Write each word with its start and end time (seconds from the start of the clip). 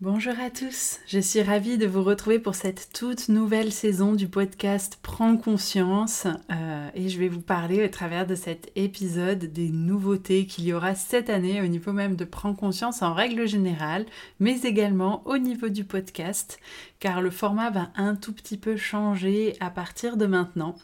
Bonjour 0.00 0.34
à 0.40 0.48
tous, 0.48 1.00
je 1.08 1.18
suis 1.18 1.42
ravie 1.42 1.76
de 1.76 1.84
vous 1.84 2.04
retrouver 2.04 2.38
pour 2.38 2.54
cette 2.54 2.90
toute 2.94 3.28
nouvelle 3.28 3.72
saison 3.72 4.12
du 4.12 4.28
podcast 4.28 4.96
Prends 5.02 5.36
conscience 5.36 6.28
euh, 6.52 6.88
et 6.94 7.08
je 7.08 7.18
vais 7.18 7.26
vous 7.26 7.40
parler 7.40 7.84
au 7.84 7.88
travers 7.88 8.24
de 8.24 8.36
cet 8.36 8.70
épisode 8.76 9.46
des 9.46 9.70
nouveautés 9.70 10.46
qu'il 10.46 10.66
y 10.66 10.72
aura 10.72 10.94
cette 10.94 11.30
année 11.30 11.60
au 11.62 11.66
niveau 11.66 11.92
même 11.92 12.14
de 12.14 12.24
Prends 12.24 12.54
conscience 12.54 13.02
en 13.02 13.12
règle 13.12 13.48
générale, 13.48 14.06
mais 14.38 14.60
également 14.60 15.26
au 15.26 15.36
niveau 15.36 15.68
du 15.68 15.82
podcast 15.82 16.60
car 17.00 17.20
le 17.20 17.30
format 17.30 17.70
va 17.70 17.90
un 17.96 18.14
tout 18.14 18.32
petit 18.32 18.56
peu 18.56 18.76
changer 18.76 19.56
à 19.58 19.70
partir 19.70 20.16
de 20.16 20.26
maintenant. 20.26 20.76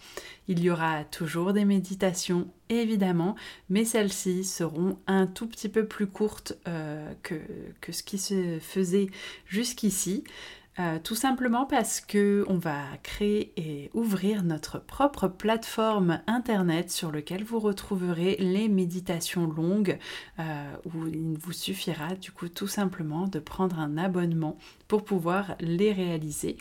Il 0.47 0.62
y 0.62 0.70
aura 0.70 1.05
toujours 1.05 1.53
des 1.53 1.64
méditations, 1.64 2.48
évidemment, 2.69 3.34
mais 3.70 3.84
celles-ci 3.84 4.45
seront 4.45 4.98
un 5.06 5.27
tout 5.27 5.47
petit 5.47 5.69
peu 5.69 5.86
plus 5.86 6.06
courtes 6.06 6.59
euh, 6.69 7.12
que, 7.23 7.41
que 7.81 7.92
ce 7.92 8.03
qui 8.03 8.19
se 8.19 8.59
faisait 8.61 9.06
jusqu'ici. 9.47 10.25
Euh, 10.80 10.98
tout 11.03 11.14
simplement 11.14 11.67
parce 11.67 12.00
que 12.00 12.44
on 12.48 12.58
va 12.58 12.83
créer 13.05 13.53
et 13.56 13.91
ouvrir 13.94 14.42
notre 14.42 14.80
propre 14.80 15.28
plateforme 15.28 16.20
internet 16.27 16.91
sur 16.91 17.12
laquelle 17.12 17.44
vous 17.44 17.61
retrouverez 17.61 18.36
les 18.41 18.69
méditations 18.69 19.47
longues 19.47 19.98
euh, 20.41 20.75
où 20.86 21.06
il 21.06 21.39
vous 21.39 21.52
suffira 21.52 22.17
du 22.17 22.33
coup 22.33 22.48
tout 22.48 22.67
simplement 22.67 23.28
de 23.28 23.39
prendre 23.39 23.78
un 23.78 23.97
abonnement 23.97 24.58
pour 24.89 25.05
pouvoir 25.05 25.55
les 25.61 25.92
réaliser. 25.92 26.56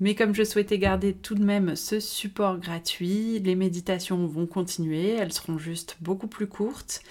Mais 0.00 0.14
comme 0.14 0.34
je 0.34 0.44
souhaitais 0.44 0.78
garder 0.78 1.12
tout 1.12 1.34
de 1.34 1.44
même 1.44 1.76
ce 1.76 2.00
support 2.00 2.56
gratuit, 2.56 3.38
les 3.40 3.54
méditations 3.54 4.26
vont 4.26 4.46
continuer, 4.46 5.10
elles 5.10 5.32
seront 5.32 5.58
juste 5.58 5.98
beaucoup 6.00 6.28
plus 6.28 6.46
courtes. 6.46 7.02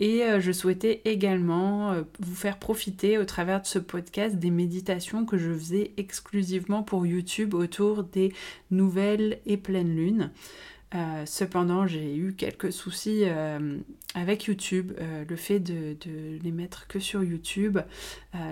Et 0.00 0.24
euh, 0.24 0.40
je 0.40 0.50
souhaitais 0.50 1.02
également 1.04 1.92
euh, 1.92 2.02
vous 2.20 2.34
faire 2.34 2.58
profiter 2.58 3.18
au 3.18 3.26
travers 3.26 3.60
de 3.60 3.66
ce 3.66 3.78
podcast 3.78 4.36
des 4.36 4.50
méditations 4.50 5.26
que 5.26 5.36
je 5.36 5.52
faisais 5.52 5.92
exclusivement 5.98 6.82
pour 6.82 7.06
YouTube 7.06 7.52
autour 7.52 8.02
des 8.02 8.32
nouvelles 8.70 9.40
et 9.44 9.58
pleines 9.58 9.94
lunes. 9.94 10.30
Euh, 10.94 11.24
cependant, 11.24 11.86
j'ai 11.86 12.16
eu 12.16 12.34
quelques 12.34 12.72
soucis 12.72 13.22
euh, 13.22 13.78
avec 14.14 14.44
YouTube. 14.46 14.92
Euh, 15.00 15.24
le 15.28 15.36
fait 15.36 15.60
de, 15.60 15.96
les 16.42 16.50
mettre 16.50 16.88
que 16.88 16.98
sur 16.98 17.22
YouTube, 17.22 17.78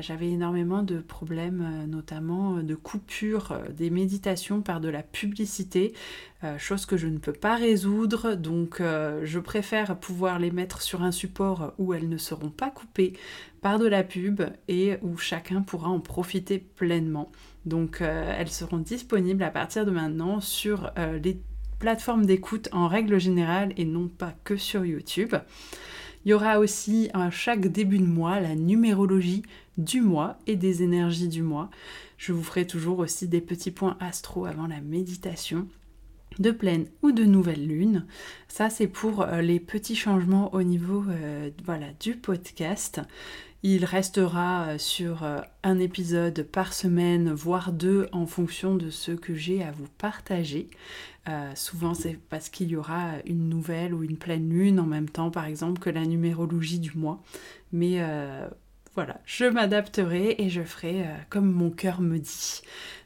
j'avais 0.01 0.29
énormément 0.29 0.83
de 0.83 0.99
problèmes, 0.99 1.87
notamment 1.89 2.63
de 2.63 2.75
coupure 2.75 3.59
des 3.77 3.91
méditations 3.91 4.61
par 4.61 4.81
de 4.81 4.89
la 4.89 5.03
publicité, 5.03 5.95
chose 6.59 6.85
que 6.85 6.97
je 6.97 7.07
ne 7.07 7.19
peux 7.19 7.33
pas 7.33 7.55
résoudre. 7.55 8.35
Donc, 8.35 8.81
je 8.81 9.39
préfère 9.39 9.99
pouvoir 9.99 10.39
les 10.39 10.51
mettre 10.51 10.83
sur 10.83 11.03
un 11.03 11.13
support 11.13 11.75
où 11.79 11.95
elles 11.95 12.09
ne 12.09 12.17
seront 12.17 12.51
pas 12.51 12.71
coupées 12.71 13.13
par 13.61 13.79
de 13.79 13.87
la 13.87 14.03
pub 14.03 14.43
et 14.67 14.97
où 15.03 15.17
chacun 15.17 15.63
pourra 15.63 15.89
en 15.89 16.01
profiter 16.01 16.59
pleinement. 16.59 17.31
Donc, 17.65 18.01
elles 18.01 18.51
seront 18.51 18.79
disponibles 18.79 19.45
à 19.45 19.51
partir 19.51 19.87
de 19.87 19.93
maintenant 19.93 20.41
sur 20.41 20.91
les 21.23 21.41
plateforme 21.79 22.27
d'écoute 22.27 22.69
en 22.73 22.89
règle 22.89 23.19
générale 23.19 23.73
et 23.77 23.85
non 23.85 24.09
pas 24.09 24.35
que 24.45 24.57
sur 24.57 24.85
YouTube. 24.85 25.35
Il 26.25 26.31
y 26.31 26.35
aura 26.35 26.59
aussi 26.59 27.09
à 27.15 27.31
chaque 27.31 27.69
début 27.69 27.99
de 27.99 28.07
mois 28.07 28.41
la 28.41 28.55
numérologie 28.55 29.43
du 29.79 30.01
mois 30.01 30.39
et 30.47 30.57
des 30.57 30.83
énergies 30.83 31.29
du 31.29 31.43
mois. 31.43 31.71
Je 32.17 32.33
vous 32.33 32.43
ferai 32.43 32.67
toujours 32.67 32.99
aussi 32.99 33.29
des 33.29 33.41
petits 33.41 33.71
points 33.71 33.97
astro 34.01 34.45
avant 34.45 34.67
la 34.67 34.81
méditation 34.81 35.69
de 36.39 36.51
pleine 36.51 36.87
ou 37.03 37.13
de 37.13 37.25
nouvelle 37.25 37.67
lune. 37.67 38.05
Ça 38.49 38.71
c'est 38.71 38.87
pour 38.87 39.23
euh, 39.23 39.41
les 39.41 39.61
petits 39.61 39.97
changements 39.97 40.53
au 40.55 40.63
niveau 40.63 41.05
euh, 41.09 41.51
voilà, 41.65 41.87
du 42.01 42.15
podcast. 42.15 43.01
Il 43.63 43.85
restera 43.85 44.69
euh, 44.69 44.79
sur 44.79 45.25
un 45.63 45.79
épisode 45.79 46.43
par 46.45 46.73
semaine, 46.73 47.33
voire 47.33 47.73
deux 47.73 48.09
en 48.13 48.27
fonction 48.27 48.77
de 48.77 48.91
ce 48.91 49.13
que 49.13 49.35
j'ai 49.35 49.63
à 49.63 49.73
vous 49.73 49.89
partager. 49.99 50.69
Euh, 51.29 51.51
souvent, 51.55 51.95
c'est 51.95 52.19
parce 52.31 52.49
qu'il 52.49 52.69
y 52.69 52.77
aura 52.77 53.15
une 53.27 53.49
nouvelle 53.49 53.93
ou 53.93 54.03
une 54.03 54.17
pleine 54.17 54.49
lune 54.49 54.81
en 54.81 54.87
même 54.87 55.09
temps, 55.09 55.31
par 55.31 55.45
exemple, 55.45 55.81
que 55.81 55.91
la 55.91 56.07
numérologie 56.07 56.79
du 56.79 56.97
mois. 56.97 57.23
Mais 57.73 57.97
euh, 57.99 58.49
voilà, 58.95 59.21
je 59.27 59.45
m'adapterai 59.45 60.37
et 60.39 60.49
je 60.49 60.63
ferai 60.63 61.03
euh, 61.03 61.15
comme 61.29 61.51
mon 61.51 61.71
cœur 61.71 62.01
me 62.01 62.19
dit. 62.19 62.63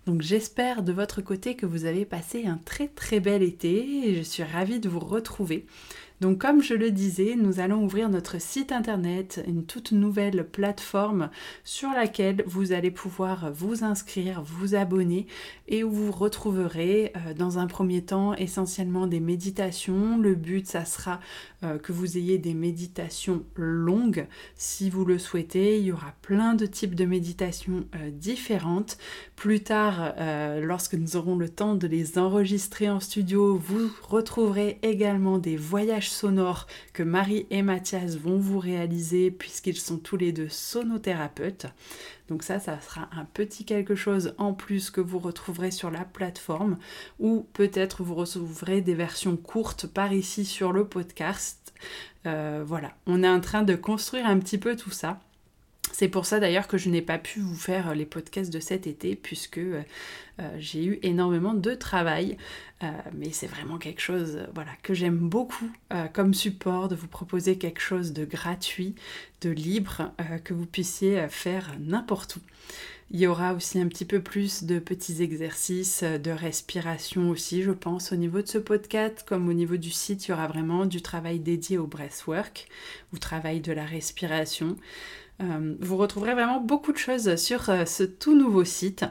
Donc 0.07 0.23
j'espère 0.23 0.83
de 0.83 0.93
votre 0.93 1.21
côté 1.21 1.57
que 1.57 1.67
vous 1.67 1.85
avez 1.85 2.05
passé 2.05 2.47
un 2.47 2.59
très 2.65 2.89
très 2.89 3.21
bel 3.21 3.43
été 3.43 4.09
et 4.09 4.17
je 4.17 4.23
suis 4.23 4.43
ravie 4.43 4.81
de 4.81 4.89
vous 4.89 5.01
retrouver. 5.01 5.67
Donc 6.23 6.39
comme 6.39 6.63
je 6.63 6.75
le 6.75 6.93
disais, 6.93 7.35
nous 7.37 7.59
allons 7.59 7.83
ouvrir 7.83 8.09
notre 8.09 8.41
site 8.41 8.71
internet, 8.71 9.43
une 9.49 9.65
toute 9.65 9.91
nouvelle 9.91 10.47
plateforme 10.47 11.31
sur 11.65 11.89
laquelle 11.89 12.45
vous 12.47 12.71
allez 12.71 12.93
pouvoir 12.93 13.51
vous 13.53 13.83
inscrire, 13.83 14.41
vous 14.45 14.77
abonner 14.77 15.27
et 15.67 15.83
où 15.83 15.91
vous 15.91 16.13
retrouverez 16.13 17.13
euh, 17.17 17.35
dans 17.35 17.59
un 17.59 17.67
premier 17.67 18.03
temps 18.03 18.35
essentiellement 18.35 19.09
des 19.09 19.19
méditations. 19.19 20.17
Le 20.17 20.37
but, 20.37 20.65
ça 20.65 20.85
sera 20.85 21.19
euh, 21.65 21.79
que 21.79 21.91
vous 21.91 22.17
ayez 22.17 22.39
des 22.39 22.55
méditations 22.55 23.43
longues 23.57 24.29
si 24.55 24.91
vous 24.91 25.05
le 25.05 25.19
souhaitez. 25.19 25.79
Il 25.79 25.87
y 25.87 25.93
aura 25.93 26.15
plein 26.23 26.55
de 26.55 26.67
types 26.67 26.95
de 26.95 27.05
méditations 27.05 27.85
euh, 27.97 28.11
différentes. 28.13 28.97
Plus 29.35 29.65
tard, 29.65 30.15
lorsque 30.61 30.95
nous 30.95 31.17
aurons 31.17 31.35
le 31.35 31.49
temps 31.49 31.75
de 31.75 31.89
les 31.89 32.17
enregistrer 32.17 32.89
en 32.89 33.01
studio, 33.01 33.57
vous 33.57 33.91
retrouverez 34.09 34.79
également 34.83 35.39
des 35.39 35.57
voyages 35.57 36.12
sonores 36.13 36.67
que 36.93 37.03
Marie 37.03 37.47
et 37.51 37.63
Mathias 37.63 38.17
vont 38.17 38.39
vous 38.39 38.59
réaliser 38.59 39.31
puisqu'ils 39.31 39.79
sont 39.79 39.99
tous 39.99 40.17
les 40.17 40.33
deux 40.33 40.49
sonothérapeutes. 40.49 41.67
Donc 42.29 42.43
ça, 42.43 42.61
ça 42.61 42.81
sera 42.81 43.09
un 43.13 43.25
petit 43.25 43.65
quelque 43.65 43.95
chose 43.95 44.35
en 44.39 44.55
plus 44.55 44.91
que 44.91 45.01
vous 45.01 45.19
retrouverez 45.19 45.71
sur 45.71 45.91
la 45.91 46.05
plateforme 46.05 46.79
ou 47.19 47.47
peut-être 47.53 48.03
vous 48.03 48.15
recevrez 48.15 48.81
des 48.81 48.95
versions 48.95 49.37
courtes 49.37 49.87
par 49.87 50.13
ici 50.13 50.45
sur 50.45 50.73
le 50.73 50.87
podcast. 50.87 51.75
Euh, 52.27 52.63
voilà, 52.67 52.93
on 53.07 53.23
est 53.23 53.29
en 53.29 53.41
train 53.41 53.63
de 53.63 53.75
construire 53.75 54.27
un 54.27 54.39
petit 54.39 54.59
peu 54.59 54.77
tout 54.77 54.91
ça. 54.91 55.21
C'est 56.03 56.09
pour 56.09 56.27
ça 56.27 56.41
d'ailleurs 56.41 56.67
que 56.67 56.79
je 56.79 56.89
n'ai 56.89 57.01
pas 57.01 57.17
pu 57.17 57.39
vous 57.39 57.55
faire 57.55 57.95
les 57.95 58.07
podcasts 58.07 58.53
de 58.53 58.59
cet 58.59 58.89
été 58.89 59.15
puisque 59.15 59.59
euh, 59.59 59.83
euh, 60.41 60.49
j'ai 60.59 60.85
eu 60.85 60.99
énormément 61.05 61.55
de 61.55 61.75
travail. 61.75 62.37
Euh, 62.83 62.91
mais 63.15 63.31
c'est 63.31 63.47
vraiment 63.47 63.79
quelque 63.79 64.01
chose 64.01 64.41
voilà, 64.53 64.73
que 64.83 64.95
j'aime 64.95 65.17
beaucoup 65.17 65.71
comme 66.13 66.35
support, 66.35 66.89
de 66.89 66.97
vous 66.97 67.07
proposer 67.07 67.57
quelque 67.57 67.81
chose 67.81 68.13
de 68.13 68.25
gratuit, 68.25 68.97
de 69.43 69.51
libre, 69.51 70.11
que 70.43 70.55
vous 70.55 70.67
puissiez 70.67 71.29
faire 71.29 71.73
n'importe 71.79 72.35
où. 72.35 72.41
Il 73.13 73.21
y 73.21 73.27
aura 73.27 73.53
aussi 73.53 73.79
un 73.79 73.87
petit 73.89 74.07
peu 74.07 74.21
plus 74.21 74.65
de 74.65 74.79
petits 74.79 75.23
exercices 75.23 76.03
de 76.03 76.31
respiration 76.31 77.29
aussi, 77.29 77.63
je 77.63 77.71
pense, 77.71 78.11
au 78.11 78.17
niveau 78.17 78.41
de 78.41 78.49
ce 78.49 78.57
podcast, 78.57 79.23
comme 79.29 79.51
au 79.51 79.53
niveau 79.53 79.77
du 79.77 79.91
site, 79.91 80.27
il 80.27 80.31
y 80.31 80.33
aura 80.33 80.49
vraiment 80.49 80.87
du 80.87 81.03
travail 81.03 81.39
dédié 81.39 81.77
au 81.77 81.87
breathwork, 81.87 82.69
ou 83.13 83.19
travail 83.19 83.61
de 83.61 83.71
la 83.71 83.85
respiration. 83.85 84.79
Euh, 85.41 85.75
vous 85.81 85.97
retrouverez 85.97 86.35
vraiment 86.35 86.61
beaucoup 86.61 86.93
de 86.93 86.99
choses 86.99 87.37
sur 87.37 87.71
euh, 87.71 87.85
ce 87.85 88.03
tout 88.03 88.37
nouveau 88.37 88.65
site. 88.65 89.05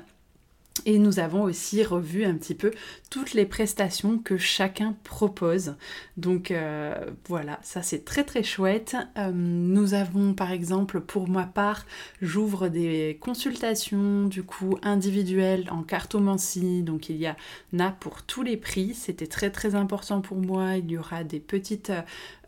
Et 0.86 1.00
nous 1.00 1.20
avons 1.20 1.44
aussi 1.44 1.84
revu 1.84 2.24
un 2.26 2.36
petit 2.36 2.56
peu 2.56 2.72
toutes 3.10 3.34
les 3.34 3.46
prestations 3.46 4.18
que 4.18 4.38
chacun 4.38 4.96
propose. 5.04 5.76
Donc 6.18 6.52
euh, 6.52 6.96
voilà, 7.28 7.60
ça 7.62 7.82
c'est 7.82 8.06
très 8.06 8.24
très 8.24 8.44
chouette. 8.44 8.96
nous 9.34 9.94
avons 9.94 10.34
par 10.34 10.52
exemple, 10.52 11.02
pour 11.02 11.28
ma 11.28 11.46
part, 11.46 11.86
j'ouvre 12.22 12.68
des 12.70 13.18
consultations 13.22 14.26
du 14.26 14.44
coup 14.44 14.78
individuelles 14.84 15.68
en 15.72 15.84
cartomancie. 15.84 16.84
Donc 16.84 17.10
il 17.10 17.18
y 17.18 17.28
a 17.28 17.36
a 17.80 17.92
pour 17.92 18.24
tous 18.24 18.44
les 18.44 18.58
prix. 18.58 18.94
C'était 18.94 19.28
très 19.28 19.50
très 19.50 19.76
important 19.76 20.22
pour 20.22 20.38
moi. 20.38 20.78
Il 20.78 20.92
y 20.92 20.98
aura 20.98 21.24
des 21.24 21.40
petites 21.40 21.92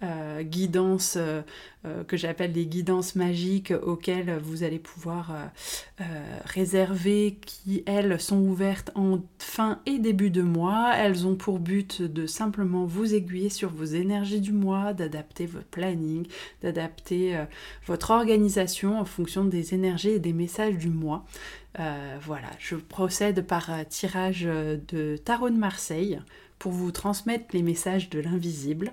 euh, 0.03 0.43
guidances 0.43 1.15
euh, 1.17 1.41
euh, 1.85 2.03
que 2.03 2.17
j'appelle 2.17 2.51
des 2.51 2.65
guidances 2.65 3.15
magiques 3.15 3.71
auxquelles 3.83 4.37
vous 4.37 4.63
allez 4.63 4.79
pouvoir 4.79 5.31
réserver, 6.45 7.37
qui 7.45 7.83
elles 7.85 8.19
sont 8.23 8.39
ouvertes 8.39 8.91
en 8.95 9.19
fin 9.37 9.81
et 9.85 9.99
début 9.99 10.29
de 10.29 10.41
mois. 10.41 10.93
Elles 10.95 11.27
ont 11.27 11.35
pour 11.35 11.59
but 11.59 12.01
de 12.01 12.25
simplement 12.25 12.85
vous 12.85 13.13
aiguiller 13.13 13.49
sur 13.49 13.69
vos 13.69 13.85
énergies 13.85 14.41
du 14.41 14.51
mois, 14.51 14.93
d'adapter 14.93 15.45
votre 15.45 15.67
planning, 15.67 16.25
d'adapter 16.61 17.35
euh, 17.35 17.45
votre 17.85 18.11
organisation 18.11 18.99
en 18.99 19.05
fonction 19.05 19.45
des 19.45 19.73
énergies 19.73 20.09
et 20.09 20.19
des 20.19 20.33
messages 20.33 20.77
du 20.77 20.89
mois. 20.89 21.25
Euh, 21.79 22.17
voilà, 22.21 22.49
je 22.59 22.75
procède 22.75 23.45
par 23.45 23.69
tirage 23.89 24.43
de 24.43 25.17
tarot 25.17 25.49
de 25.49 25.57
Marseille 25.57 26.19
pour 26.59 26.71
vous 26.71 26.91
transmettre 26.91 27.47
les 27.53 27.61
messages 27.61 28.09
de 28.09 28.19
l'invisible. 28.19 28.91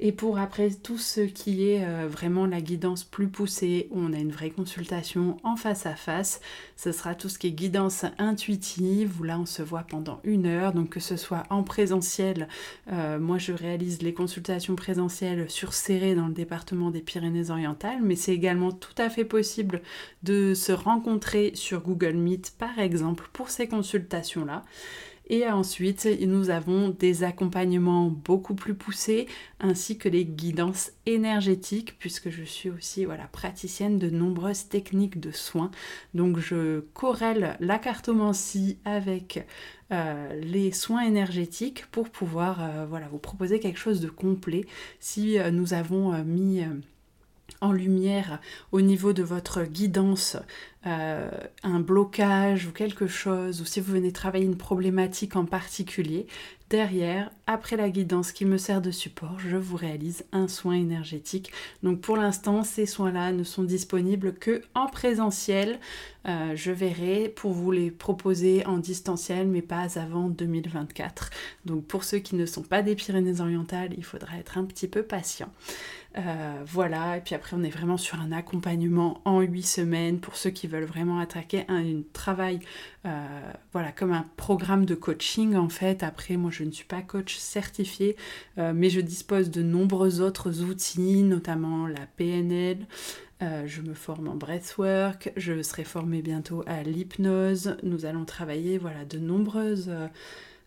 Et 0.00 0.12
pour 0.12 0.38
après 0.38 0.70
tout 0.70 0.98
ce 0.98 1.22
qui 1.22 1.68
est 1.68 1.84
euh, 1.84 2.06
vraiment 2.08 2.46
la 2.46 2.60
guidance 2.60 3.02
plus 3.02 3.26
poussée, 3.26 3.88
où 3.90 3.98
on 3.98 4.12
a 4.12 4.18
une 4.18 4.30
vraie 4.30 4.50
consultation 4.50 5.38
en 5.42 5.56
face 5.56 5.86
à 5.86 5.96
face, 5.96 6.40
ce 6.76 6.92
sera 6.92 7.16
tout 7.16 7.28
ce 7.28 7.36
qui 7.36 7.48
est 7.48 7.52
guidance 7.52 8.04
intuitive, 8.18 9.20
où 9.20 9.24
là 9.24 9.40
on 9.40 9.46
se 9.46 9.60
voit 9.60 9.82
pendant 9.82 10.20
une 10.22 10.46
heure, 10.46 10.72
donc 10.72 10.90
que 10.90 11.00
ce 11.00 11.16
soit 11.16 11.42
en 11.50 11.64
présentiel, 11.64 12.46
euh, 12.92 13.18
moi 13.18 13.38
je 13.38 13.52
réalise 13.52 14.00
les 14.02 14.14
consultations 14.14 14.76
présentielles 14.76 15.50
sur 15.50 15.74
Serré 15.74 16.14
dans 16.14 16.28
le 16.28 16.34
département 16.34 16.92
des 16.92 17.00
Pyrénées-Orientales, 17.00 18.00
mais 18.00 18.14
c'est 18.14 18.32
également 18.32 18.70
tout 18.70 18.94
à 18.98 19.10
fait 19.10 19.24
possible 19.24 19.82
de 20.22 20.54
se 20.54 20.70
rencontrer 20.70 21.50
sur 21.54 21.80
Google 21.80 22.14
Meet 22.14 22.54
par 22.56 22.78
exemple 22.78 23.28
pour 23.32 23.50
ces 23.50 23.66
consultations-là. 23.66 24.62
Et 25.28 25.46
ensuite, 25.46 26.08
nous 26.20 26.50
avons 26.50 26.88
des 26.88 27.22
accompagnements 27.22 28.08
beaucoup 28.08 28.54
plus 28.54 28.74
poussés 28.74 29.26
ainsi 29.60 29.98
que 29.98 30.08
les 30.08 30.24
guidances 30.24 30.92
énergétiques 31.06 31.98
puisque 31.98 32.30
je 32.30 32.42
suis 32.42 32.70
aussi 32.70 33.04
voilà, 33.04 33.24
praticienne 33.24 33.98
de 33.98 34.08
nombreuses 34.08 34.68
techniques 34.68 35.20
de 35.20 35.30
soins. 35.30 35.70
Donc 36.14 36.38
je 36.38 36.80
corrèle 36.94 37.56
la 37.60 37.78
cartomancie 37.78 38.78
avec 38.84 39.46
euh, 39.92 40.40
les 40.40 40.72
soins 40.72 41.02
énergétiques 41.02 41.86
pour 41.86 42.10
pouvoir 42.10 42.62
euh, 42.62 42.86
voilà, 42.86 43.08
vous 43.08 43.18
proposer 43.18 43.60
quelque 43.60 43.78
chose 43.78 44.00
de 44.00 44.08
complet. 44.08 44.64
Si 45.00 45.38
euh, 45.38 45.50
nous 45.50 45.74
avons 45.74 46.12
mis 46.24 46.62
en 47.60 47.72
lumière 47.72 48.40
au 48.72 48.80
niveau 48.80 49.12
de 49.12 49.22
votre 49.22 49.64
guidance 49.64 50.36
euh, 50.86 51.28
un 51.64 51.80
blocage 51.80 52.66
ou 52.66 52.70
quelque 52.70 53.08
chose, 53.08 53.60
ou 53.60 53.64
si 53.64 53.80
vous 53.80 53.92
venez 53.92 54.12
travailler 54.12 54.44
une 54.44 54.56
problématique 54.56 55.34
en 55.34 55.44
particulier, 55.44 56.28
derrière, 56.70 57.30
après 57.48 57.76
la 57.76 57.90
guidance 57.90 58.30
qui 58.30 58.44
me 58.44 58.58
sert 58.58 58.80
de 58.80 58.92
support, 58.92 59.40
je 59.40 59.56
vous 59.56 59.76
réalise 59.76 60.24
un 60.30 60.46
soin 60.46 60.74
énergétique. 60.74 61.50
Donc 61.82 62.00
pour 62.00 62.16
l'instant, 62.16 62.62
ces 62.62 62.86
soins-là 62.86 63.32
ne 63.32 63.42
sont 63.42 63.64
disponibles 63.64 64.34
que 64.34 64.62
en 64.74 64.86
présentiel. 64.86 65.80
Euh, 66.26 66.54
je 66.54 66.70
verrai 66.70 67.32
pour 67.34 67.52
vous 67.52 67.72
les 67.72 67.90
proposer 67.90 68.64
en 68.64 68.78
distanciel, 68.78 69.48
mais 69.48 69.62
pas 69.62 69.98
avant 69.98 70.28
2024. 70.28 71.30
Donc 71.64 71.84
pour 71.86 72.04
ceux 72.04 72.18
qui 72.18 72.36
ne 72.36 72.46
sont 72.46 72.62
pas 72.62 72.82
des 72.82 72.94
Pyrénées-Orientales, 72.94 73.94
il 73.96 74.04
faudra 74.04 74.38
être 74.38 74.58
un 74.58 74.64
petit 74.64 74.88
peu 74.88 75.02
patient. 75.02 75.50
Euh, 76.16 76.62
voilà, 76.64 77.18
et 77.18 77.20
puis 77.20 77.34
après 77.34 77.54
on 77.54 77.62
est 77.62 77.70
vraiment 77.70 77.98
sur 77.98 78.18
un 78.20 78.32
accompagnement 78.32 79.20
en 79.26 79.40
8 79.40 79.62
semaines 79.62 80.20
pour 80.20 80.36
ceux 80.36 80.50
qui 80.50 80.66
veulent 80.66 80.84
vraiment 80.84 81.20
attaquer 81.20 81.64
un, 81.68 82.00
travail, 82.14 82.60
euh, 83.04 83.50
voilà, 83.72 83.92
comme 83.92 84.12
un 84.12 84.26
programme 84.36 84.86
de 84.86 84.94
coaching 84.94 85.54
en 85.54 85.68
fait. 85.68 86.02
Après, 86.02 86.36
moi 86.36 86.50
je 86.50 86.64
ne 86.64 86.70
suis 86.70 86.86
pas 86.86 87.02
coach 87.02 87.36
certifié, 87.36 88.16
euh, 88.56 88.72
mais 88.74 88.88
je 88.88 89.00
dispose 89.00 89.50
de 89.50 89.62
nombreux 89.62 90.20
autres 90.20 90.62
outils, 90.62 91.22
notamment 91.22 91.86
la 91.86 92.06
PNL. 92.16 92.86
je 93.40 93.82
me 93.82 93.94
forme 93.94 94.28
en 94.28 94.34
breathwork, 94.34 95.32
je 95.36 95.62
serai 95.62 95.84
formée 95.84 96.22
bientôt 96.22 96.64
à 96.66 96.82
l'hypnose. 96.82 97.76
Nous 97.82 98.04
allons 98.06 98.24
travailler 98.24 98.78
voilà, 98.78 99.04
de 99.04 99.18
nombreuses 99.18 99.92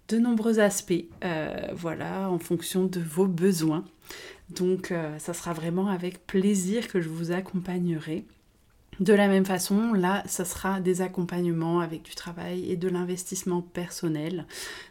de 0.08 0.18
nombreux 0.18 0.60
aspects, 0.60 1.06
voilà, 1.74 2.30
en 2.30 2.40
fonction 2.40 2.86
de 2.86 3.00
vos 3.00 3.28
besoins. 3.28 3.86
Donc 4.56 4.92
euh, 4.92 5.18
ça 5.20 5.34
sera 5.34 5.54
vraiment 5.54 5.88
avec 5.88 6.26
plaisir 6.26 6.88
que 6.88 7.02
je 7.02 7.10
vous 7.10 7.32
accompagnerai. 7.32 8.26
De 9.00 9.14
la 9.14 9.28
même 9.28 9.46
façon, 9.46 9.94
là, 9.94 10.22
ça 10.28 10.46
sera 10.46 10.80
des 10.80 11.02
accompagnements 11.02 11.80
avec 11.80 12.04
du 12.04 12.14
travail 12.14 12.70
et 12.70 12.76
de 12.76 12.88
l'investissement 12.88 13.62
personnel. 13.62 14.46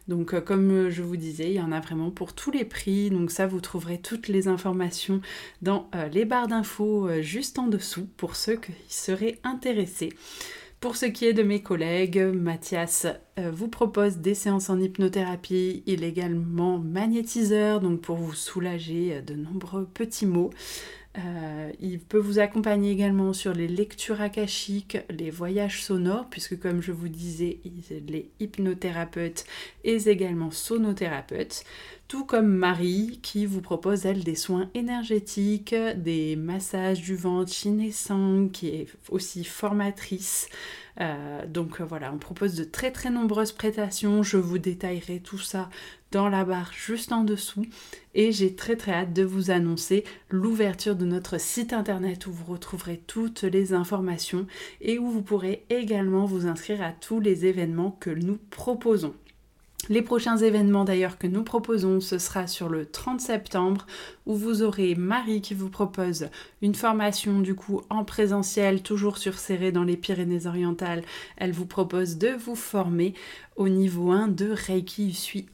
Donc, 0.09 0.33
euh, 0.33 0.41
comme 0.41 0.89
je 0.89 1.03
vous 1.03 1.17
disais, 1.17 1.51
il 1.51 1.57
y 1.57 1.61
en 1.61 1.71
a 1.71 1.79
vraiment 1.81 2.11
pour 2.11 2.33
tous 2.33 2.51
les 2.51 2.65
prix. 2.65 3.11
Donc, 3.11 3.31
ça, 3.31 3.47
vous 3.47 3.61
trouverez 3.61 3.99
toutes 3.99 4.27
les 4.27 4.49
informations 4.49 5.21
dans 5.62 5.89
euh, 5.95 6.09
les 6.09 6.25
barres 6.25 6.49
d'infos 6.49 7.09
juste 7.21 7.59
en 7.59 7.69
dessous 7.69 8.09
pour 8.17 8.35
ceux 8.35 8.57
qui 8.57 8.73
seraient 8.89 9.39
intéressés. 9.45 10.12
Pour 10.81 10.97
ce 10.97 11.05
qui 11.05 11.27
est 11.27 11.35
de 11.35 11.43
mes 11.43 11.62
collègues, 11.62 12.19
Mathias 12.19 13.06
euh, 13.38 13.50
vous 13.53 13.69
propose 13.69 14.17
des 14.17 14.35
séances 14.35 14.71
en 14.71 14.81
hypnothérapie. 14.81 15.82
Il 15.85 16.05
est 16.05 16.09
également 16.09 16.79
magnétiseur, 16.79 17.81
donc 17.81 18.00
pour 18.00 18.17
vous 18.17 18.32
soulager 18.32 19.17
euh, 19.17 19.21
de 19.21 19.35
nombreux 19.35 19.85
petits 19.85 20.25
mots. 20.25 20.49
Euh, 21.19 21.71
il 21.81 22.00
peut 22.00 22.19
vous 22.19 22.38
accompagner 22.38 22.93
également 22.93 23.35
sur 23.35 23.53
les 23.53 23.69
lectures 23.69 24.23
akashiques, 24.23 24.97
les 25.11 25.29
voyages 25.29 25.82
sonores, 25.82 26.31
puisque 26.31 26.59
comme 26.59 26.81
je 26.81 26.93
vous 26.93 27.09
disais, 27.09 27.61
il 27.65 28.15
est 28.15 28.31
hypnothérapeute 28.41 29.44
et 29.85 30.09
également 30.09 30.50
sonothérapeute 30.50 31.65
tout 32.11 32.25
comme 32.25 32.49
Marie 32.49 33.21
qui 33.23 33.47
vous 33.47 33.61
propose 33.61 34.05
elle 34.05 34.25
des 34.25 34.35
soins 34.35 34.69
énergétiques, 34.75 35.77
des 35.95 36.35
massages 36.35 37.03
du 37.03 37.15
ventre 37.15 37.53
Sang, 37.93 38.49
qui 38.49 38.67
est 38.67 38.89
aussi 39.11 39.45
formatrice. 39.45 40.49
Euh, 41.01 41.47
donc 41.47 41.81
euh, 41.81 41.85
voilà, 41.85 42.12
on 42.12 42.19
propose 42.19 42.57
de 42.57 42.65
très 42.65 42.91
très 42.91 43.11
nombreuses 43.11 43.53
prestations. 43.53 44.25
Je 44.25 44.39
vous 44.39 44.59
détaillerai 44.59 45.21
tout 45.21 45.39
ça 45.39 45.71
dans 46.11 46.29
la 46.29 46.45
barre 46.45 46.73
juste 46.73 47.12
en 47.12 47.23
dessous. 47.23 47.65
Et 48.17 48.33
j'ai 48.33 48.57
très 48.57 48.75
très 48.75 48.93
hâte 48.93 49.12
de 49.12 49.23
vous 49.23 49.53
annoncer 49.53 50.03
l'ouverture 50.31 50.97
de 50.97 51.05
notre 51.05 51.39
site 51.39 51.73
internet 51.73 52.27
où 52.27 52.33
vous 52.33 52.53
retrouverez 52.53 53.01
toutes 53.07 53.45
les 53.45 53.73
informations 53.73 54.49
et 54.81 54.99
où 54.99 55.09
vous 55.09 55.23
pourrez 55.23 55.65
également 55.71 56.25
vous 56.25 56.49
inscrire 56.49 56.83
à 56.83 56.91
tous 56.91 57.21
les 57.21 57.47
événements 57.47 57.97
que 58.00 58.11
nous 58.11 58.40
proposons. 58.50 59.14
Les 59.90 60.02
prochains 60.02 60.37
événements 60.37 60.85
d'ailleurs 60.85 61.18
que 61.18 61.26
nous 61.26 61.42
proposons, 61.42 61.99
ce 61.99 62.18
sera 62.18 62.47
sur 62.47 62.68
le 62.68 62.87
30 62.87 63.20
septembre 63.20 63.88
où 64.25 64.37
vous 64.37 64.62
aurez 64.62 64.94
Marie 64.94 65.40
qui 65.40 65.52
vous 65.52 65.68
propose 65.68 66.28
une 66.62 66.76
formation 66.76 67.40
du 67.40 67.56
coup 67.56 67.82
en 67.90 68.04
présentiel, 68.04 68.85
toujours 68.85 69.18
sur 69.18 69.37
Serré 69.37 69.73
dans 69.73 69.82
les 69.82 69.97
Pyrénées-Orientales. 69.97 71.02
Elle 71.37 71.50
vous 71.50 71.66
propose 71.66 72.18
de 72.18 72.28
vous 72.28 72.54
former 72.54 73.14
au 73.56 73.68
niveau 73.68 74.12
1 74.12 74.28
de 74.28 74.52
Reiki 74.52 75.09
Usui. 75.09 75.47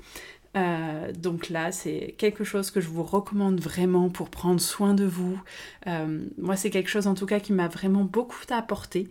Euh, 0.57 1.13
donc 1.13 1.51
là, 1.51 1.71
c'est 1.73 2.15
quelque 2.19 2.45
chose 2.45 2.71
que 2.71 2.81
je 2.81 2.89
vous 2.89 3.03
recommande 3.03 3.61
vraiment 3.61 4.09
pour 4.09 4.31
prendre 4.31 4.61
soin 4.61 4.95
de 4.95 5.05
vous. 5.05 5.39
Euh, 5.87 6.25
moi, 6.39 6.57
c'est 6.57 6.71
quelque 6.71 6.89
chose 6.89 7.07
en 7.07 7.15
tout 7.15 7.27
cas 7.27 7.41
qui 7.41 7.53
m'a 7.53 7.69
vraiment 7.69 8.05
beaucoup 8.05 8.45
apporté. 8.51 9.09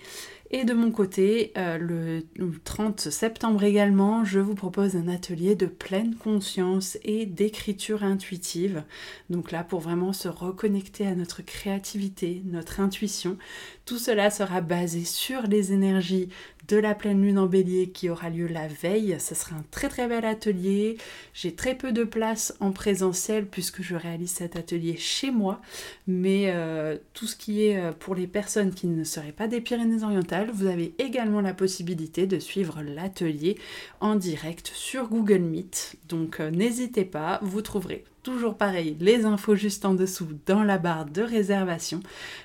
Et 0.51 0.63
de 0.63 0.73
mon 0.73 0.91
côté, 0.91 1.51
euh, 1.57 1.77
le 1.77 2.23
30 2.63 3.09
septembre 3.09 3.63
également, 3.63 4.23
je 4.23 4.39
vous 4.39 4.53
propose 4.53 4.95
un 4.95 5.07
atelier 5.07 5.55
de 5.55 5.65
pleine 5.65 6.15
conscience 6.15 6.97
et 7.03 7.25
d'écriture 7.25 8.03
intuitive. 8.03 8.83
Donc 9.29 9.51
là, 9.51 9.63
pour 9.63 9.79
vraiment 9.79 10.13
se 10.13 10.27
reconnecter 10.27 11.07
à 11.07 11.15
notre 11.15 11.41
créativité, 11.41 12.43
notre 12.45 12.79
intuition, 12.79 13.37
tout 13.85 13.97
cela 13.97 14.29
sera 14.29 14.61
basé 14.61 15.03
sur 15.03 15.41
les 15.43 15.73
énergies 15.73 16.29
de 16.67 16.77
la 16.77 16.95
pleine 16.95 17.21
lune 17.21 17.37
en 17.37 17.45
bélier 17.45 17.89
qui 17.89 18.09
aura 18.09 18.29
lieu 18.29 18.47
la 18.47 18.67
veille. 18.67 19.15
Ce 19.19 19.35
sera 19.35 19.55
un 19.55 19.63
très 19.71 19.89
très 19.89 20.07
bel 20.07 20.25
atelier. 20.25 20.97
J'ai 21.33 21.53
très 21.53 21.75
peu 21.75 21.91
de 21.91 22.03
place 22.03 22.55
en 22.59 22.71
présentiel 22.71 23.45
puisque 23.45 23.81
je 23.81 23.95
réalise 23.95 24.31
cet 24.31 24.55
atelier 24.55 24.95
chez 24.97 25.31
moi. 25.31 25.61
Mais 26.07 26.45
euh, 26.47 26.97
tout 27.13 27.27
ce 27.27 27.35
qui 27.35 27.65
est 27.65 27.77
euh, 27.77 27.91
pour 27.91 28.15
les 28.15 28.27
personnes 28.27 28.73
qui 28.73 28.87
ne 28.87 29.03
seraient 29.03 29.31
pas 29.31 29.47
des 29.47 29.61
Pyrénées-Orientales, 29.61 30.51
vous 30.51 30.67
avez 30.67 30.93
également 30.99 31.41
la 31.41 31.53
possibilité 31.53 32.27
de 32.27 32.39
suivre 32.39 32.81
l'atelier 32.81 33.57
en 33.99 34.15
direct 34.15 34.71
sur 34.73 35.09
Google 35.09 35.39
Meet. 35.39 35.97
Donc 36.09 36.39
euh, 36.39 36.51
n'hésitez 36.51 37.05
pas, 37.05 37.39
vous 37.41 37.61
trouverez 37.61 38.03
toujours 38.25 38.57
pareil, 38.57 38.97
les 38.99 39.25
infos 39.25 39.55
juste 39.55 39.85
en 39.85 39.93
dessous 39.93 40.27
dans 40.47 40.63
la 40.63 40.79
barre 40.79 41.05
de 41.05 41.21
réservation. 41.21 41.99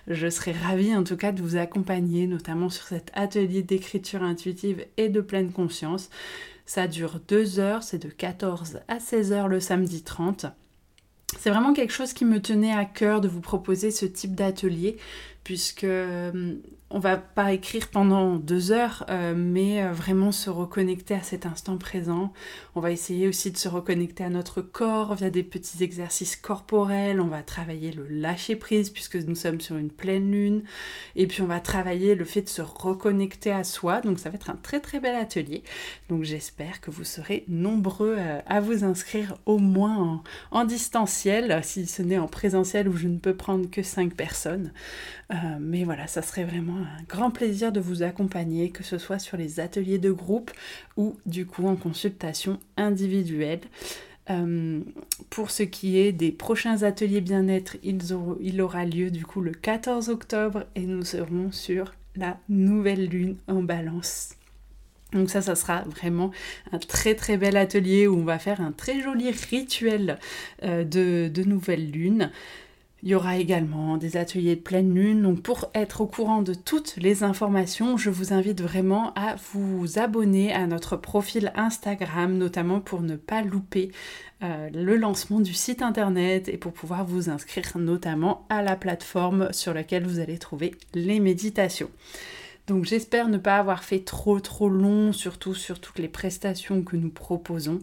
Je 0.06 0.28
serai 0.28 0.52
ravie 0.52 0.94
en 0.94 1.04
tout 1.04 1.16
cas 1.16 1.32
de 1.32 1.40
vous 1.40 1.56
accompagner, 1.56 2.26
notamment 2.26 2.68
sur 2.68 2.84
cet 2.84 3.10
atelier 3.14 3.62
d'écriture 3.62 4.22
intuitive 4.22 4.84
et 4.98 5.08
de 5.08 5.22
pleine 5.22 5.52
conscience. 5.52 6.10
Ça 6.66 6.86
dure 6.86 7.18
deux 7.26 7.58
heures, 7.58 7.82
c'est 7.82 7.98
de 7.98 8.10
14 8.10 8.80
à 8.88 9.00
16 9.00 9.32
heures 9.32 9.48
le 9.48 9.58
samedi 9.58 10.02
30. 10.02 10.44
C'est 11.38 11.48
vraiment 11.48 11.72
quelque 11.72 11.94
chose 11.94 12.12
qui 12.12 12.26
me 12.26 12.42
tenait 12.42 12.74
à 12.74 12.84
cœur 12.84 13.22
de 13.22 13.28
vous 13.28 13.40
proposer 13.40 13.90
ce 13.90 14.04
type 14.04 14.34
d'atelier 14.34 14.98
puisque 15.44 15.86
on 16.92 16.98
va 16.98 17.16
pas 17.16 17.52
écrire 17.52 17.88
pendant 17.88 18.34
deux 18.34 18.72
heures, 18.72 19.06
euh, 19.10 19.32
mais 19.36 19.80
euh, 19.80 19.92
vraiment 19.92 20.32
se 20.32 20.50
reconnecter 20.50 21.14
à 21.14 21.22
cet 21.22 21.46
instant 21.46 21.78
présent. 21.78 22.32
On 22.74 22.80
va 22.80 22.90
essayer 22.90 23.28
aussi 23.28 23.52
de 23.52 23.56
se 23.56 23.68
reconnecter 23.68 24.24
à 24.24 24.28
notre 24.28 24.60
corps 24.60 25.14
via 25.14 25.30
des 25.30 25.44
petits 25.44 25.84
exercices 25.84 26.34
corporels. 26.34 27.20
On 27.20 27.28
va 27.28 27.44
travailler 27.44 27.92
le 27.92 28.08
lâcher 28.08 28.56
prise 28.56 28.90
puisque 28.90 29.14
nous 29.14 29.36
sommes 29.36 29.60
sur 29.60 29.76
une 29.76 29.90
pleine 29.90 30.32
lune. 30.32 30.64
Et 31.14 31.28
puis 31.28 31.42
on 31.42 31.46
va 31.46 31.60
travailler 31.60 32.16
le 32.16 32.24
fait 32.24 32.42
de 32.42 32.48
se 32.48 32.62
reconnecter 32.62 33.52
à 33.52 33.62
soi. 33.62 34.00
Donc 34.00 34.18
ça 34.18 34.28
va 34.28 34.34
être 34.34 34.50
un 34.50 34.58
très 34.60 34.80
très 34.80 34.98
bel 34.98 35.14
atelier. 35.14 35.62
Donc 36.08 36.24
j'espère 36.24 36.80
que 36.80 36.90
vous 36.90 37.04
serez 37.04 37.44
nombreux 37.46 38.16
euh, 38.18 38.40
à 38.46 38.60
vous 38.60 38.82
inscrire 38.82 39.36
au 39.46 39.58
moins 39.58 40.22
en, 40.50 40.64
distanciel, 40.64 41.60
si 41.62 41.86
ce 41.86 42.02
n'est 42.02 42.18
en 42.18 42.26
présentiel 42.26 42.88
où 42.88 42.96
je 42.96 43.06
ne 43.06 43.18
peux 43.18 43.34
prendre 43.34 43.70
que 43.70 43.84
cinq 43.84 44.14
personnes. 44.14 44.72
Mais 45.60 45.84
voilà, 45.84 46.06
ça 46.06 46.22
serait 46.22 46.44
vraiment 46.44 46.78
un 46.78 47.02
grand 47.08 47.30
plaisir 47.30 47.70
de 47.70 47.80
vous 47.80 48.02
accompagner, 48.02 48.70
que 48.70 48.82
ce 48.82 48.98
soit 48.98 49.18
sur 49.18 49.36
les 49.36 49.60
ateliers 49.60 49.98
de 49.98 50.10
groupe 50.10 50.50
ou 50.96 51.16
du 51.26 51.46
coup 51.46 51.66
en 51.66 51.76
consultation 51.76 52.58
individuelle. 52.76 53.60
Euh, 54.30 54.80
pour 55.28 55.50
ce 55.50 55.62
qui 55.62 55.98
est 55.98 56.12
des 56.12 56.30
prochains 56.30 56.82
ateliers 56.82 57.20
bien-être, 57.20 57.76
il 57.82 58.60
aura 58.60 58.84
lieu 58.84 59.10
du 59.10 59.24
coup 59.24 59.40
le 59.40 59.52
14 59.52 60.08
octobre 60.08 60.64
et 60.76 60.82
nous 60.82 61.04
serons 61.04 61.50
sur 61.50 61.94
la 62.16 62.38
nouvelle 62.48 63.06
lune 63.06 63.36
en 63.48 63.62
balance. 63.62 64.34
Donc 65.12 65.30
ça, 65.30 65.42
ça 65.42 65.56
sera 65.56 65.82
vraiment 65.82 66.30
un 66.70 66.78
très 66.78 67.14
très 67.14 67.36
bel 67.36 67.56
atelier 67.56 68.06
où 68.06 68.16
on 68.16 68.24
va 68.24 68.38
faire 68.38 68.60
un 68.60 68.70
très 68.70 69.00
joli 69.00 69.30
rituel 69.30 70.18
euh, 70.62 70.84
de 70.84 71.42
nouvelle 71.42 71.90
lune. 71.90 72.30
Il 73.02 73.08
y 73.08 73.14
aura 73.14 73.38
également 73.38 73.96
des 73.96 74.16
ateliers 74.16 74.56
de 74.56 74.60
pleine 74.60 74.94
lune. 74.94 75.22
Donc 75.22 75.40
pour 75.42 75.70
être 75.74 76.02
au 76.02 76.06
courant 76.06 76.42
de 76.42 76.54
toutes 76.54 76.96
les 76.96 77.22
informations, 77.22 77.96
je 77.96 78.10
vous 78.10 78.32
invite 78.32 78.60
vraiment 78.60 79.12
à 79.14 79.36
vous 79.52 79.98
abonner 79.98 80.52
à 80.52 80.66
notre 80.66 80.96
profil 80.96 81.52
Instagram, 81.56 82.36
notamment 82.36 82.80
pour 82.80 83.00
ne 83.00 83.16
pas 83.16 83.42
louper 83.42 83.90
euh, 84.42 84.68
le 84.72 84.96
lancement 84.96 85.40
du 85.40 85.54
site 85.54 85.82
internet 85.82 86.48
et 86.48 86.56
pour 86.56 86.72
pouvoir 86.72 87.04
vous 87.04 87.30
inscrire 87.30 87.76
notamment 87.76 88.46
à 88.48 88.62
la 88.62 88.76
plateforme 88.76 89.52
sur 89.52 89.74
laquelle 89.74 90.06
vous 90.06 90.18
allez 90.18 90.38
trouver 90.38 90.74
les 90.94 91.20
méditations. 91.20 91.90
Donc 92.66 92.84
j'espère 92.84 93.28
ne 93.28 93.38
pas 93.38 93.58
avoir 93.58 93.82
fait 93.82 94.00
trop 94.00 94.38
trop 94.40 94.68
long, 94.68 95.12
surtout 95.12 95.54
sur 95.54 95.80
toutes 95.80 95.98
les 95.98 96.08
prestations 96.08 96.82
que 96.82 96.96
nous 96.96 97.10
proposons. 97.10 97.80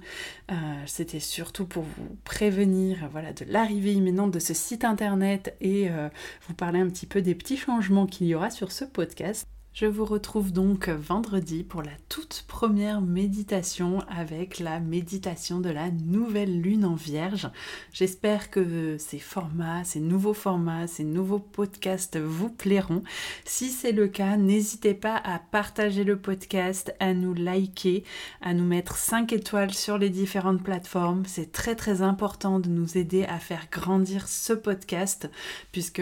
Euh, 0.51 0.55
c'était 0.85 1.19
surtout 1.19 1.65
pour 1.65 1.83
vous 1.83 2.17
prévenir 2.23 3.09
voilà, 3.11 3.33
de 3.33 3.45
l'arrivée 3.45 3.93
imminente 3.93 4.31
de 4.31 4.39
ce 4.39 4.53
site 4.53 4.85
internet 4.85 5.55
et 5.59 5.89
euh, 5.89 6.09
vous 6.47 6.53
parler 6.53 6.79
un 6.79 6.87
petit 6.87 7.05
peu 7.05 7.21
des 7.21 7.35
petits 7.35 7.57
changements 7.57 8.05
qu'il 8.07 8.27
y 8.27 8.35
aura 8.35 8.49
sur 8.49 8.71
ce 8.71 8.85
podcast. 8.85 9.47
Je 9.79 9.85
vous 9.85 10.05
retrouve 10.05 10.51
donc 10.51 10.89
vendredi 10.89 11.63
pour 11.63 11.83
la 11.83 11.91
toute 12.09 12.45
première 12.47 12.99
méditation 12.99 13.99
avec 14.09 14.57
la 14.57 14.79
méditation 14.79 15.59
de 15.59 15.69
la 15.69 15.91
nouvelle 15.91 16.63
lune 16.63 16.83
en 16.83 16.95
vierge. 16.95 17.47
J'espère 17.93 18.49
que 18.49 18.97
ces 18.97 19.19
formats, 19.19 19.83
ces 19.83 19.99
nouveaux 19.99 20.33
formats, 20.33 20.87
ces 20.87 21.03
nouveaux 21.03 21.37
podcasts 21.37 22.17
vous 22.17 22.49
plairont. 22.49 23.03
Si 23.45 23.69
c'est 23.69 23.91
le 23.91 24.07
cas, 24.07 24.35
n'hésitez 24.35 24.95
pas 24.95 25.15
à 25.15 25.37
partager 25.37 26.03
le 26.03 26.17
podcast, 26.17 26.95
à 26.99 27.13
nous 27.13 27.35
liker, 27.35 28.03
à 28.41 28.55
nous 28.55 28.65
mettre 28.65 28.97
5 28.97 29.31
étoiles 29.31 29.75
sur 29.75 29.99
les 29.99 30.09
différentes 30.09 30.63
plateformes. 30.63 31.21
C'est 31.27 31.51
très 31.51 31.75
très 31.75 32.01
important 32.01 32.59
de 32.59 32.69
nous 32.69 32.97
aider 32.97 33.25
à 33.25 33.37
faire 33.37 33.67
grandir 33.71 34.27
ce 34.27 34.53
podcast 34.53 35.29
puisque 35.71 36.01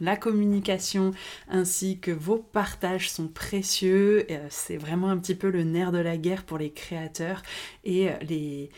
la 0.00 0.16
communication 0.16 1.10
ainsi 1.50 1.98
que 2.00 2.10
vos 2.10 2.38
partages 2.38 3.01
sont 3.10 3.28
précieux. 3.28 4.26
Euh, 4.30 4.46
c'est 4.50 4.76
vraiment 4.76 5.08
un 5.08 5.18
petit 5.18 5.34
peu 5.34 5.50
le 5.50 5.64
nerf 5.64 5.92
de 5.92 5.98
la 5.98 6.16
guerre 6.16 6.44
pour 6.44 6.58
les 6.58 6.70
créateurs 6.70 7.42
et 7.84 8.08
euh, 8.08 8.14
les, 8.28 8.70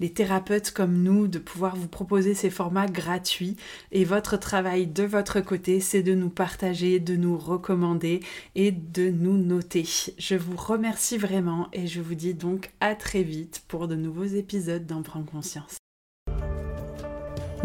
les 0.00 0.10
thérapeutes 0.12 0.70
comme 0.70 1.02
nous 1.02 1.26
de 1.26 1.38
pouvoir 1.38 1.76
vous 1.76 1.88
proposer 1.88 2.34
ces 2.34 2.50
formats 2.50 2.86
gratuits. 2.86 3.56
Et 3.92 4.04
votre 4.04 4.36
travail 4.38 4.86
de 4.86 5.04
votre 5.04 5.40
côté, 5.40 5.80
c'est 5.80 6.02
de 6.02 6.14
nous 6.14 6.30
partager, 6.30 7.00
de 7.00 7.16
nous 7.16 7.38
recommander 7.38 8.20
et 8.54 8.72
de 8.72 9.10
nous 9.10 9.36
noter. 9.36 9.84
Je 10.18 10.34
vous 10.34 10.56
remercie 10.56 11.18
vraiment 11.18 11.68
et 11.72 11.86
je 11.86 12.00
vous 12.00 12.14
dis 12.14 12.34
donc 12.34 12.70
à 12.80 12.94
très 12.94 13.22
vite 13.22 13.62
pour 13.68 13.88
de 13.88 13.96
nouveaux 13.96 14.24
épisodes 14.24 14.86
d'en 14.86 15.02
prendre 15.02 15.30
conscience. 15.30 15.78